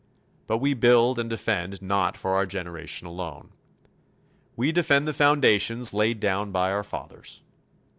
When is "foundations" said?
5.13-5.93